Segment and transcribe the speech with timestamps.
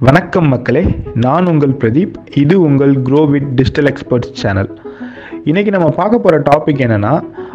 [0.00, 0.80] வணக்கம் மக்களே
[1.24, 2.16] நான் உங்கள் பிரதீப்.
[2.40, 4.68] இது உங்கள் grow with digital experts channel
[5.48, 7.12] இன்றைக்கி நம்ம பார்க்க போகிற டாபிக் என்னென்னா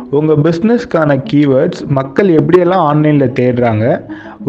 [0.10, 3.86] உங்கள் பிஸ்னஸ்க்கான கீவேர்ட்ஸ் மக்கள் எப்படியெல்லாம் ஆன்லைனில் தேடுறாங்க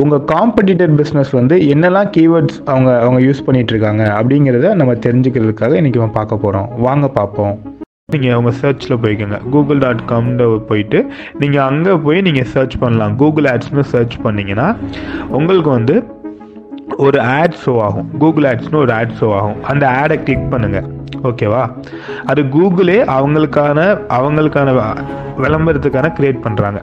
[0.03, 6.03] உங்கள் காம்படிட்டர் பிஸ்னஸ் வந்து என்னெல்லாம் கீவேர்ட்ஸ் அவங்க அவங்க யூஸ் பண்ணிகிட்ருக்காங்க இருக்காங்க அப்படிங்கிறத நம்ம தெரிஞ்சுக்கிறதுக்காக இன்றைக்கி
[6.04, 7.54] நம்ம பார்க்க போகிறோம் வாங்க பார்ப்போம்.
[8.13, 9.37] நீங்கள் உங்கள் சர்ச்சில் போய்க்கோங்க.
[9.53, 10.99] கூகுள் டாட் காம்ல போயிட்டு
[11.43, 13.15] நீங்கள் அங்கே போய் நீங்கள் சர்ச் பண்ணலாம்.
[13.22, 14.67] கூகுள் ஆட்ஸ்னு சர்ச் பண்ணிங்கன்னா
[15.38, 15.97] உங்களுக்கு வந்து
[17.05, 18.09] ஒரு ஆட் ஷோ ஆகும்.
[18.23, 19.59] கூகுள் ஆட்ஸ்னு ஒரு ஆட் ஷோ ஆகும்.
[19.73, 20.80] அந்த ஆடை கிளிக் பண்ணுங்க.
[21.29, 21.62] ஓகேவா
[22.30, 23.79] அது கூகுளே அவங்களுக்கான
[24.16, 24.71] அவங்களுக்கான
[25.45, 26.80] விளம்பரத்துக்கான கிரியேட் பண்ணுறாங்க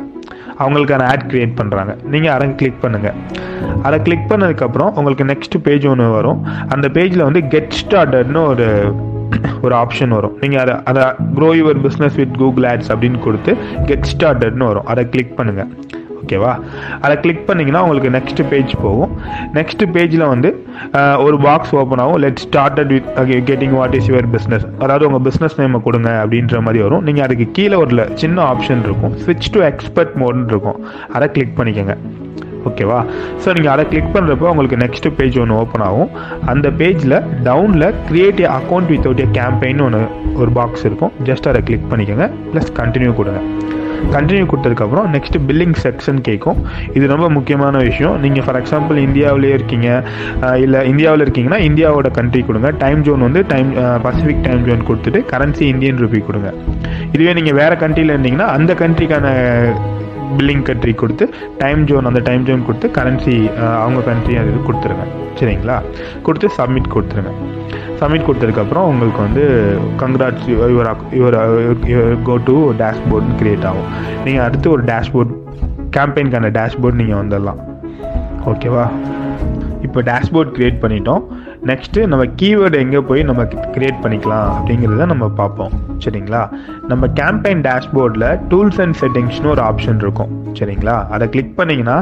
[0.64, 3.18] அவங்களுக்கான ஆட் கிரியேட் பண்ணுறாங்க நீங்கள் அதை கிளிக் பண்ணுங்கள்
[3.88, 6.40] அதை கிளிக் பண்ணதுக்கப்புறம் உங்களுக்கு நெக்ஸ்ட் பேஜ் ஒன்று வரும்.
[6.74, 8.68] அந்த பேஜில் வந்து கெட் ஸ்டார்டட்னு ஒரு
[9.66, 10.36] ஒரு ஆப்ஷன் வரும்.
[10.42, 11.04] நீங்கள் அதை அதை
[11.38, 13.52] grow your business with Google ads அப்படின்னு கொடுத்து
[13.90, 14.86] கெட் ஸ்டார்டட்னு வரும்.
[14.86, 15.72] அதை கிளிக் பண்ணுங்கள்
[16.20, 16.54] ஓகேவா?
[17.04, 19.12] அதை கிளிக் பண்ணிங்கன்னா உங்களுக்கு நெக்ஸ்ட் பேஜ் போகும்.
[19.58, 20.52] நெக்ஸ்ட் பேஜில் வந்து
[21.26, 22.20] ஒரு பாக்ஸ் ஓப்பன் ஆகும்.
[22.26, 23.10] Let started with
[23.52, 27.04] getting what is your business அதாவது உங்கள் பிஸ்னஸ் நேமை கொடுங்க அப்படின்ற மாதிரி வரும்.
[27.10, 29.16] நீங்கள் அதுக்கு கீழே ஒரு சின்ன ஆப்ஷன் இருக்கும்.
[29.26, 30.80] ஸ்விட்ச் டு எக்ஸ்பர்ட் மோட்னு இருக்கும்.
[31.18, 31.96] அதை கிளிக் பண்ணிக்கோங்க.
[32.70, 32.98] ஓகேவா?
[33.44, 36.10] ஸோ நீங்கள் அதை கிளிக் பண்ணுறப்போ உங்களுக்கு நெக்ஸ்ட் பேஜ் ஒன்று ஓப்பன் ஆகும்.
[36.52, 37.16] அந்த பேஜில்
[37.48, 40.02] டவுனில் create account without a campaign ஒன்று
[40.42, 41.14] ஒரு பாக்ஸ் இருக்கும்.
[41.30, 42.28] ஜஸ்ட் அதை கிளிக் பண்ணிக்கோங்க.
[42.54, 43.42] ப்ளஸ் கண்டினியூ கொடுங்க.
[44.16, 46.60] கண்டினியூ கொடுத்ததுக்கப்புறம் நெக்ஸ்ட் பில்லிங் செக்ஷன் கேட்கும்
[46.98, 48.16] இது ரொம்ப முக்கியமான விஷயம்.
[48.26, 49.90] நீங்கள் ஃபார் எக்ஸாம்பிள் இந்தியாவிலே இருக்கீங்க
[50.64, 52.72] இல்லை இந்தியாவில் இருக்கீங்கன்னா இந்தியாவோட கண்ட்ரி கொடுங்க.
[52.84, 53.72] டைம் ஜோன் வந்து டைம்
[54.08, 56.52] பசிபிக் டைம் ஜோன் கொடுத்துட்டு கரன்சி இந்தியன் ருபி கொடுங்க.
[57.14, 59.28] இதுவே நீங்கள் வேறு கண்ட்ரியில் இருந்தீங்கன்னா அந்த கண்ட்ரிக்கான
[60.38, 61.26] பில்லிங் கண்ட்ரி கொடுத்து
[61.64, 63.36] டைம் ஜோன் அந்த டைம் ஜோன் கொடுத்து கரன்சி
[63.84, 65.06] அவங்க கண்ட்ரி அது இது கொடுத்துருங்க.
[65.40, 65.78] சரிங்களா?
[66.26, 67.34] கொடுத்து சப்மிட் கொடுத்துருங்க.
[68.00, 69.44] சப்மிட் கொடுத்ததுக்கப்புறம் உங்களுக்கு வந்து
[70.02, 70.74] congrats your
[71.20, 73.90] your go to டேஷ்போர்ட்னு create ஆகும்.
[74.26, 75.34] நீங்கள் அடுத்து ஒரு டேஷ்போர்ட்
[75.98, 77.60] கேம்பெயின்கான டேஷ்போர்ட் நீங்கள் வந்துடலாம்.
[78.52, 78.86] ஓகேவா
[79.88, 81.24] இப்போ டேஷ்போர்ட் க்ரியேட் பண்ணிட்டோம்.
[81.68, 85.72] நெக்ஸ்ட்டு நம்ம கீவேர்டு எங்கே போய் நம்ம கிரியேட் பண்ணிக்கலாம் அப்படிங்கிறத நம்ம பார்ப்போம்.
[86.06, 86.44] சரிங்களா?
[86.92, 90.32] நம்ம கேம்பெயின் டேஷ்போர்டில் டூல்ஸ் அண்ட் செட்டிங்ஸ்னு ஒரு ஆப்ஷன் இருக்கும்.
[90.60, 90.96] சரிங்களா?
[91.16, 91.98] அதை கிளிக் பண்ணிங்கன்னா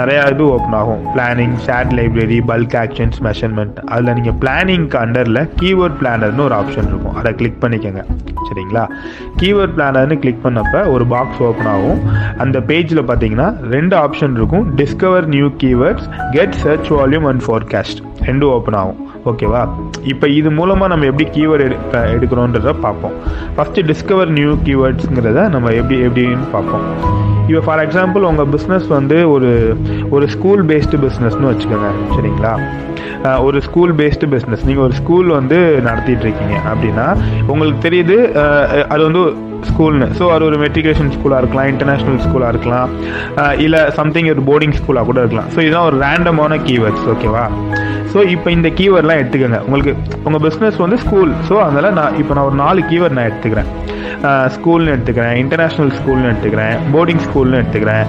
[0.00, 1.02] நிறையா இது ஓப்பன் ஆகும்.
[1.16, 7.14] Planning shared library bulk actions measurement அதில் நீங்கள் பிளானிங்க்கு அண்டரில் கீவேர்ட் பிளானர்னு ஒரு ஆப்ஷன் இருக்கும்.
[7.14, 8.04] அதை கிளிக் பண்ணிக்கோங்க.
[8.48, 8.84] சரிங்களா?
[9.42, 12.00] கீவேர்ட் பிளானர்னு கிளிக் பண்ணப்ப ஒரு பாக்ஸ் ஓப்பன் ஆகும்.
[12.44, 14.66] அந்த பேஜில் பார்த்தீங்கன்னா ரெண்டு ஆப்ஷன் இருக்கும்.
[14.82, 19.00] Discover new keywords get search volume and forecast ரெண்டும் ஓப்பன் ஆகும்.
[19.30, 19.62] ஓகேவா
[20.12, 21.78] இப்போ இது மூலமாக நம்ம எப்படி கீவேர்டு எடு
[22.16, 23.16] எடுக்கிறோன்றத பார்ப்போம்.
[23.56, 26.86] ஃபஸ்ட்டு டிஸ்கவர் நியூ கீவேர்ட்ஸுங்கிறத நம்ம எப்படி எப்படின்னு பார்ப்போம்.
[27.48, 29.50] இப்போ ஃபார் எக்ஸாம்பிள் உங்கள் பிஸ்னஸ் வந்து ஒரு
[30.16, 31.90] ஒரு ஸ்கூல் பேஸ்டு பிஸ்னஸ்னு வச்சுக்கோங்க.
[32.14, 32.54] சரிங்களா?
[33.46, 37.06] ஒரு ஸ்கூல் பேஸ்டு பிஸ்னஸ் நீங்கள் ஒரு ஸ்கூல் வந்து நடத்திட்டு இருக்கீங்க அப்படின்னா
[37.50, 38.16] உங்களுக்கு தெரியுது
[38.92, 39.22] அது வந்து
[39.68, 42.90] ஸ்கூல்னு ஸோ அது ஒரு மெட்ரிகுலேஷன் ஸ்கூலாக இருக்கலாம் இன்டர்நேஷ்னல் ஸ்கூலாக இருக்கலாம்.
[43.66, 45.50] இல்லை சம்திங் ஒரு போர்டிங் ஸ்கூலாக கூட இருக்கலாம்.
[45.54, 47.44] ஸோ இதுதான் ஒரு ரேண்டமான கீவேர்ட்ஸ் ஓகேவா
[48.12, 49.60] ஸோ இப்போ இந்த கீவேர்ட்லாம் எடுத்துக்கோங்க.
[49.66, 49.92] உங்களுக்கு
[50.26, 53.70] உங்கள் பிஸ்னஸ் வந்து ஸ்கூல் ஸோ அதனால் நான் இப்போ நான் ஒரு நாலு கீவேர்ட் நான் எடுத்துக்கிறேன்.
[54.54, 58.04] ஸ்கூல்னு எடுத்துக்கிறேன் இன்டர்நேஷ்னல் ஸ்கூல்னு எடுத்துக்கிறேன் போர்டிங் ஸ்கூல்னு எடுத்துக்கிறேன்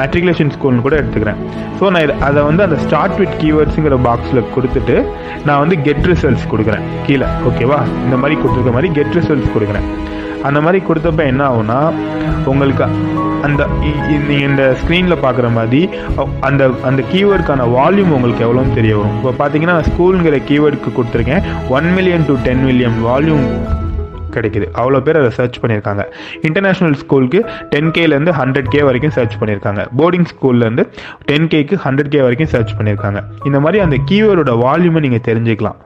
[0.00, 1.38] மெட்ரிகுலேஷன் ஸ்கூல்னு கூட எடுத்துக்கிறேன்.
[1.78, 4.96] ஸோ நான் அதை வந்து அந்த ஸ்டார்ட் வித் கீவேர்ட்ஸுங்கிற பாக்ஸில் கொடுத்துட்டு
[5.46, 6.84] நான் வந்து கெட் ரிசல்ட்ஸ் கொடுக்குறேன்.
[7.06, 9.88] கீழே ஓகேவா இந்த மாதிரி கொடுத்துருக்க மாதிரி கெட் ரிசல்ட்ஸ் கொடுக்குறேன்.
[10.44, 11.92] அந்த மாதிரி கொடுத்தப்ப என்ன ஆகும்னா
[12.44, 12.84] உங்களுக்கு
[13.42, 15.88] அந்த இ- இ- இந்த ஸ்க்ரீனில் பார்க்குற மாதிரி
[16.40, 19.24] அந்த அந்த கீவேர்டுக்கான வால்யூம் உங்களுக்கு எவ்வளோன்னு தெரிய வரும்.
[19.24, 21.42] இப்போ பார்த்தீங்கன்னா ஸ்கூலுங்கிற கீவேர்டுக்கு கொடுத்துருக்கேன்.
[21.68, 23.46] One million to ten million volume
[24.30, 24.66] கிடைக்குது.
[24.74, 26.04] அவ்வளோ பேர் அதை சர்ச் பண்ணியிருக்காங்க.
[26.42, 29.86] இன்டர்நேஷ்னல் ஸ்கூலுக்கு டென் கேலேருந்து ஹண்ட்ரட் கே வரைக்கும் சர்ச் பண்ணியிருக்காங்க.
[29.98, 30.88] போர்டிங் ஸ்கூல்லேருந்து
[31.24, 33.22] டென் கேக்கு ஹண்ட்ரட் கே வரைக்கும் சர்ச் பண்ணியிருக்காங்க.
[33.44, 35.76] இந்த மாதிரி அந்த கீவேர்டோட வால்யூமை நீங்கள் தெரிஞ்சுக்கலாம்.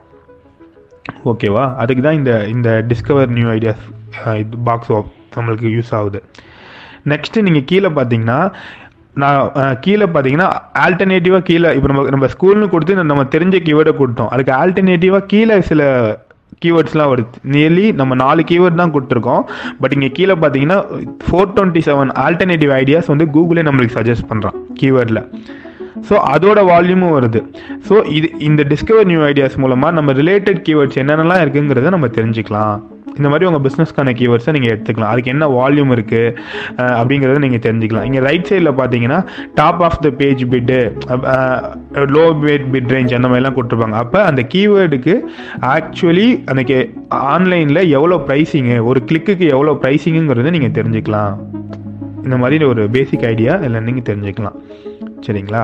[1.25, 3.97] ஓகேவா அதுக்கு தான் இந்த இந்த டிஸ்கவர் நியூ ஐடியாஸ்
[4.41, 4.93] இது பாக்ஸ்
[5.37, 6.21] நம்மளுக்கு யூஸ் ஆகுது.
[7.11, 8.39] நெக்ஸ்ட்டு நீங்கள் கீழே பார்த்தீங்கன்னா
[9.21, 10.47] நான் கீழே பார்த்தீங்கன்னா
[10.85, 14.31] ஆல்டர்னேட்டிவாக கீழே இப்போ நம்ம நம்ம ஸ்கூல்னு கொடுத்து நம்ம தெரிஞ்ச கீவேர்டை கொடுத்தோம்.
[14.33, 15.87] அதுக்கு ஆல்டர்னேட்டிவாக கீழே சில
[16.63, 17.39] கீவேர்ட்ஸ்லாம் வருது.
[17.53, 19.43] நியர்லி நம்ம நாலு கீவேர்ட் தான் கொடுத்துருக்கோம்.
[19.81, 20.77] பட் இங்கே கீழே பார்த்தீங்கன்னா
[21.25, 25.21] four twenty seven alternative ideas வந்து கூகுளே நம்மளுக்கு சஜஸ்ட் பண்ணுறான் கீவேர்டில்
[26.07, 27.39] ஸோ அதோட வால்யூமும் வருது.
[27.87, 32.75] ஸோ இது இந்த டிஸ்கவர் நியூ ஐடியாஸ் மூலமாக நம்ம ரிலேட்டட் கீவேர்ட்ஸ் என்னென்னலாம் இருக்குங்கிறத நம்ம தெரிஞ்சுக்கலாம்.
[33.17, 35.11] இந்த மாதிரி உங்கள் பிஸ்னஸ்க்கான கீவேர்ட்ஸை நீங்கள் எடுத்துக்கலாம்.
[35.13, 36.33] அதுக்கு என்ன வால்யூம் இருக்குது
[36.99, 38.05] அப்படிங்கிறத நீங்கள் தெரிஞ்சுக்கலாம்.
[38.09, 39.19] இங்கே ரைட் சைடில் பார்த்தீங்கன்னா
[39.59, 40.79] top of the page bid
[42.15, 43.99] low bad bid range அந்த மாதிரிலாம் கொடுத்துருப்பாங்க.
[44.03, 45.15] அப்போ அந்த கீவேர்டுக்கு
[45.75, 46.79] ஆக்சுவலி அந்த கே
[47.33, 51.35] ஆன்லைனில் எவ்வளோ ப்ரைஸிங்கு ஒரு கிளிக்குக்கு எவ்வளோ ப்ரைஸிங்குங்கிறத நீங்கள் தெரிஞ்சுக்கலாம்.
[52.25, 54.57] இந்த மாதிரி ஒரு பேசிக் ஐடியா இதில் நீங்கள் தெரிஞ்சுக்கலாம்.
[55.25, 55.61] சரிங்களா?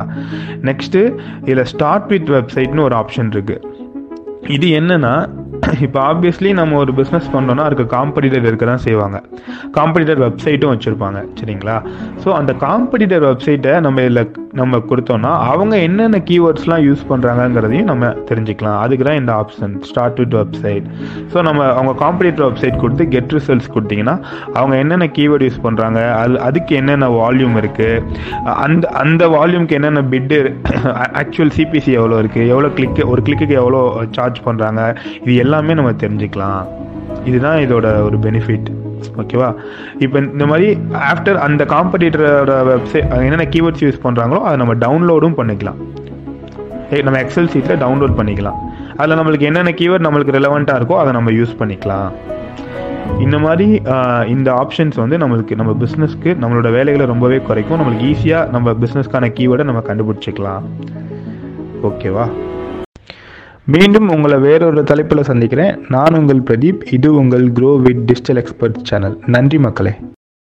[0.67, 1.01] நெக்ஸ்ட்டு
[1.47, 3.73] இதில் ஸ்டார்ட் வித் வெப்சைட்னு ஒரு ஆப்ஷன் இருக்குது
[4.55, 5.13] இது என்னன்னா
[5.85, 9.17] இப்போ ஆப்வியஸ்லி நம்ம ஒரு பிஸ்னஸ் பண்ணோம்னா அதுக்கு காம்படிட்டர் இருக்க தான் செய்வாங்க.
[9.77, 11.77] காம்படிட்டர் வெப்சைட்டும் வச்சுருப்பாங்க சரிங்களா?
[12.23, 14.21] ஸோ அந்த காம்படிட்டர் வெப்சைட்டை நம்ம இதில்
[14.53, 18.77] நம்ம கொடுத்தோம்னா அவங்க என்னென்ன கீவேர்ட்ஸ்லாம் யூஸ் பண்ணுறாங்கங்கிறதையும் நம்ம தெரிஞ்சுக்கலாம்.
[18.83, 20.85] அதுக்கு தான் இந்த option start with website
[21.33, 24.15] so நம்ம அவங்க காம்படிட்டர் வெப்சைட் கொடுத்து கெட் ரிசல்ட்ஸ் கொடுத்தீங்கன்னா
[24.55, 28.01] அவங்க என்னென்ன கீவேர்ட் யூஸ் பண்ணுறாங்க அது அதுக்கு என்னென்ன வால்யூம் இருக்குது
[28.65, 30.39] அந்த அந்த வால்யூம்க்கு என்னென்ன பிட்டு
[31.21, 33.81] ஆக்சுவல் சிபிசி எவ்வளோ இருக்குது எவ்வளோ கிளிக்கு ஒரு கிளிக்கு எவ்வளோ
[34.17, 34.81] சார்ஜ் பண்ணுறாங்க
[35.23, 36.63] இது எல்லாம் எல்லாமே நம்ம தெரிஞ்சுக்கலாம்.
[37.29, 38.67] இதுதான் இதோட ஒரு பெனிஃபிட்
[39.21, 39.49] ஓகேவா
[40.05, 40.67] இப்போ இந்த மாதிரி
[41.09, 45.79] ஆஃப்டர் அந்த காம்படிட்டரோட வெப்சைட் என்னென்ன கீவேர்ட்ஸ் யூஸ் பண்ணுறாங்களோ அதை நம்ம டவுன்லோடும் பண்ணிக்கலாம்.
[47.07, 48.57] நம்ம எக்ஸல் சீட்டில் டவுன்லோட் பண்ணிக்கலாம்.
[49.01, 52.09] அதில் நம்மளுக்கு என்னென்ன கீவேர்ட் நம்மளுக்கு ரெலவெண்ட்டாக இருக்கோ அதை நம்ம யூஸ் பண்ணிக்கலாம்.
[53.25, 53.67] இந்த மாதிரி
[54.33, 57.79] இந்த ஆப்ஷன்ஸ் வந்து நம்மளுக்கு நம்ம பிஸ்னஸ்க்கு நம்மளோட வேலைகளை ரொம்பவே குறைக்கும்.
[57.81, 60.65] நம்மளுக்கு ஈஸியாக நம்ம பிஸ்னஸ்க்கான கீவேர்டை நம்ம கண்டுபிடிச்சிக்கலாம்.
[61.91, 62.27] ஓகேவா
[63.73, 65.77] மீண்டும் உங்களை வேறொரு தலைப்பில் சந்திக்கிறேன்.
[65.93, 69.93] நான் உங்கள் பிரதீப் இது உங்கள் grow with digital expert channel நன்றி மக்களே.